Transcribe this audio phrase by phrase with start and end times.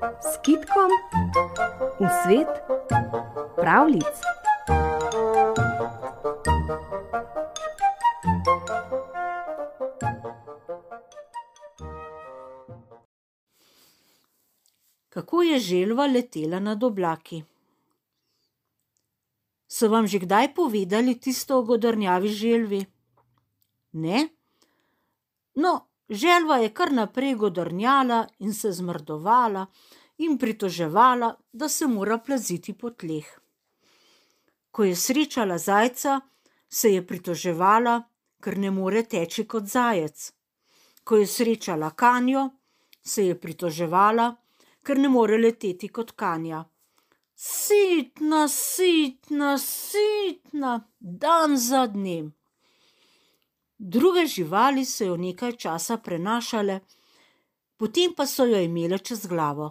[0.00, 0.90] s kitkom
[2.00, 2.48] v svet
[3.56, 4.16] pravlic.
[15.08, 17.44] Kako je želva letela nad oblaki?
[19.68, 22.80] So vam že kdaj povedali tisto o godrnjavi želvi?
[23.92, 24.28] Ne?
[25.54, 29.66] No, želva je kar naprej godrnjala in se zmrdovala
[30.18, 33.40] in pritoževala, da se mora plaziti po tleh.
[34.70, 36.20] Ko je srečala zajca,
[36.68, 38.02] se je pritoževala,
[38.40, 40.32] ker ne more teči kot zajec.
[41.04, 42.50] Ko je srečala kanjo,
[43.02, 44.34] se je pritoževala,
[44.84, 46.64] ker ne more leteti kot kanja.
[47.34, 52.32] Sitna, sitna, sitna, dan za dnem.
[53.82, 56.80] Druge živali so jo nekaj časa prenašale,
[57.76, 59.70] potem pa so jo imele čez glavo.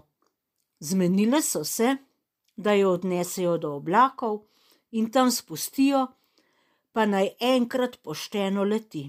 [0.79, 1.97] Zmenile so se,
[2.57, 4.39] da jo odnesejo do oblakov
[4.91, 6.07] in tam spustijo,
[6.91, 9.03] pa naj enkrat pošteno leti.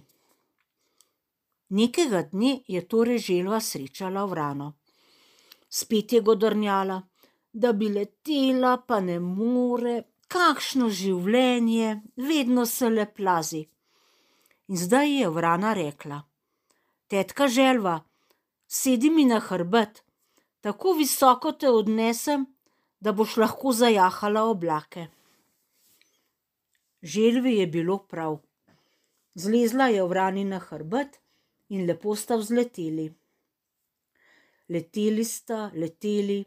[1.69, 4.73] Nekega dne je torej želva srečala vrano.
[5.69, 7.03] Spet je godrnjala,
[7.53, 13.69] da bi letela, pa ne more, kakšno življenje, vedno se le plazi.
[14.71, 16.23] In zdaj je vrana rekla:
[17.11, 17.97] Tetka želva,
[18.67, 20.05] sedi mi na hrbet,
[20.61, 22.45] tako visoko te odnesem,
[23.01, 25.07] da boš lahko zajahala oblake.
[27.03, 28.39] Želvi je bilo prav.
[29.35, 31.19] Zlezla je vrani na hrbet
[31.69, 33.11] in lepo sta vzleteli.
[34.69, 36.45] Leteli sta, leteli,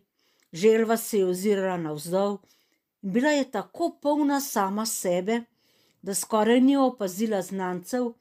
[0.51, 2.37] želva se je ozirala navzdol
[3.01, 5.41] in bila je tako polna sama sebe,
[6.03, 8.11] da skoraj ni opazila znancev,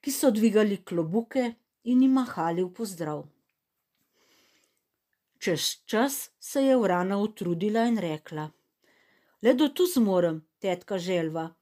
[0.00, 1.52] ki so dvigali klobuke
[1.84, 3.22] in jim mahali v pozdrav.
[5.38, 8.50] Čez čas se je vrana utrudila in rekla:
[9.42, 11.54] Le do tu zmorem, tetka želva,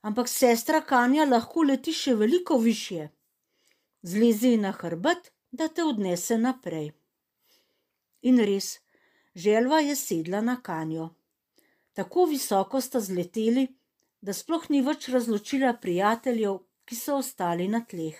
[0.00, 3.08] ampak sestra Kanja lahko leti še veliko više.
[4.02, 6.92] Zlezi na hrbet, da te odnese naprej.
[8.22, 8.78] In res,
[9.34, 11.10] želva je sedla na kanjo.
[11.92, 13.66] Tako visoko sta zleteli,
[14.20, 18.18] da sploh ni več razločila prijateljev, ki so ostali na tleh.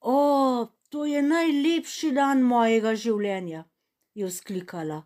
[0.00, 3.64] O, to je najlepši dan mojega življenja,
[4.14, 5.02] je vzklikala.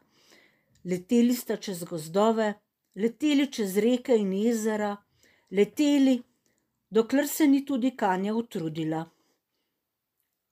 [0.84, 2.48] Leteli sta čez gozdove,
[2.96, 4.94] leteli čez reke in jezera,
[5.50, 6.16] leteli,
[6.90, 9.04] dokler se ni tudi Kanja utrudila.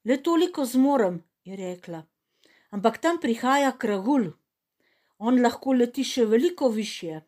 [0.04, 2.02] Le toliko zmorem, je rekla,
[2.70, 4.32] ampak tam prihaja kragul,
[5.18, 7.20] on lahko leti še veliko više.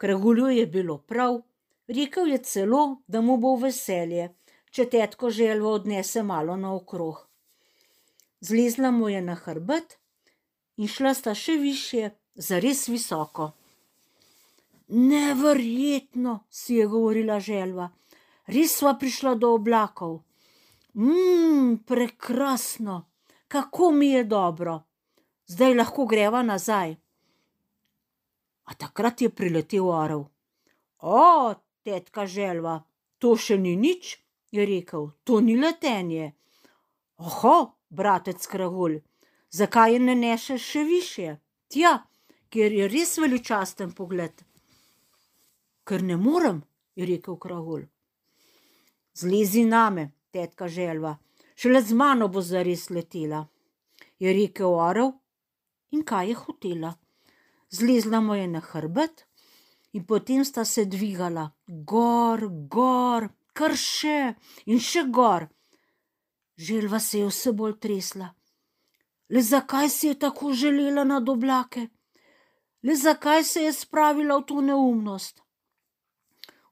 [0.00, 1.42] Kragulju je bilo prav,
[1.88, 4.30] rekel je celo, da mu bo veselje,
[4.70, 7.18] če tetko želvo odnese malo naokrog.
[8.40, 9.98] Zlezla mu je na hrbet
[10.76, 13.50] in šla sta še više, zares visoko.
[14.88, 17.90] Neverjetno, si je govorila želva,
[18.46, 20.22] res sva prišla do oblakov.
[20.96, 23.02] Mmm, prekrasno,
[23.48, 24.80] kako mi je dobro,
[25.46, 26.96] zdaj lahko greva nazaj.
[28.70, 30.24] A takrat je priletel orel.
[31.02, 32.76] O, tetka želva,
[33.18, 34.12] to še ni nič,
[34.54, 36.30] je rekel, to ni letenje.
[37.18, 37.56] Oho,
[37.90, 39.00] bratec kragulj,
[39.50, 41.34] zakaj je ne nešeš še više?
[41.66, 41.96] Tja,
[42.50, 44.44] ker je res veličasten pogled.
[45.82, 46.62] Ker ne morem,
[46.94, 47.88] je rekel kragulj.
[49.18, 51.16] Zlezi name, tetka želva,
[51.58, 53.42] šele z mano bo zares letela,
[54.22, 55.16] je rekel orel
[55.90, 56.94] in kaj je hotela
[57.70, 59.26] zlezla mu je na hrbet
[59.92, 64.34] in potem sta se dvigala gor, gor, kar še
[64.66, 65.48] in še gor.
[66.56, 68.28] Želva se je vse bolj tresla.
[69.30, 71.88] Le zakaj si je tako želela nad oblake?
[72.82, 75.42] Le zakaj se je spravila v to neumnost?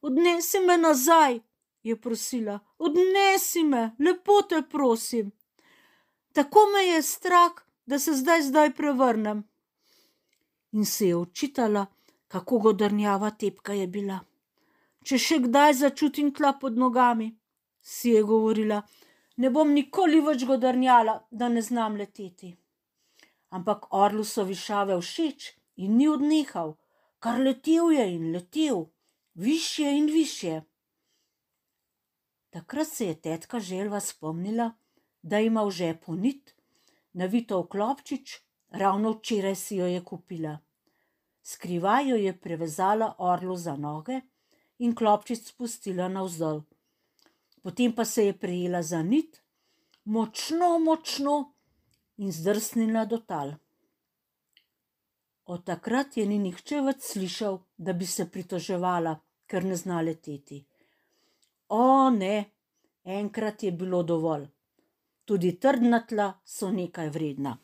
[0.02, 1.40] Odnesi me nazaj,
[1.82, 5.30] je prosila, odnesi me, lepo te prosim.
[6.32, 7.54] Tako me je strah,
[7.86, 9.42] da se zdaj zdaj prevrnem
[10.72, 11.86] in se je očitala,
[12.28, 14.20] kako godrnjava tepka je bila.
[15.04, 17.28] Če še kdaj začutim tla pod nogami,
[17.80, 18.82] si je govorila,
[19.36, 22.50] ne bom nikoli več godrnjala, da ne znam leteti.
[23.56, 25.52] Ampak orlu so višave všeč
[25.84, 26.74] in ni odnehal,
[27.18, 28.84] kar letel je in letel,
[29.34, 30.60] više in više.
[32.50, 34.72] Takrat se je tetka želva spomnila,
[35.22, 36.54] da ima v žepu nit,
[37.12, 38.36] navito v klopčič,
[38.70, 40.58] ravno včeraj si jo je kupila.
[41.42, 44.20] Skrivaj jo je prevezala orlu za noge
[44.78, 46.62] in klopčic spustila navzdol.
[47.62, 49.42] Potem pa se je prijela za nit,
[50.04, 51.52] močno, močno
[52.16, 53.54] in zdrsnila do tal.
[55.44, 59.14] Od takrat je ni nihče več slišal, da bi se pritoževala,
[59.46, 60.58] ker ne zna leteti.
[61.68, 62.44] O, ne,
[63.04, 64.44] enkrat je bilo dovolj.
[65.24, 67.56] Tudi trdna tla so nekaj vredna.